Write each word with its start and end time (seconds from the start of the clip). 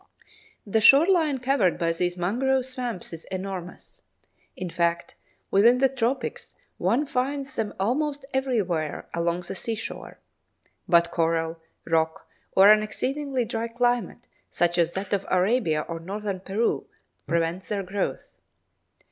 The 0.65 0.81
shore 0.81 1.05
line 1.05 1.37
covered 1.37 1.77
by 1.77 1.93
these 1.93 2.17
mangrove 2.17 2.65
swamps 2.65 3.13
is 3.13 3.25
enormous. 3.25 4.01
In 4.55 4.67
fact, 4.71 5.13
within 5.51 5.77
the 5.77 5.89
tropics 5.89 6.55
one 6.79 7.05
finds 7.05 7.55
them 7.55 7.75
almost 7.79 8.25
everywhere 8.33 9.07
along 9.13 9.41
the 9.41 9.53
seashore, 9.53 10.17
but 10.89 11.11
coral, 11.11 11.59
rock, 11.85 12.27
or 12.53 12.71
an 12.71 12.81
exceedingly 12.81 13.45
dry 13.45 13.67
climate 13.67 14.25
such 14.49 14.79
as 14.79 14.93
that 14.93 15.13
of 15.13 15.23
Arabia 15.29 15.85
or 15.87 15.99
Northern 15.99 16.39
Peru, 16.39 16.87
prevents 17.27 17.69
their 17.69 17.83
growth. 17.83 18.39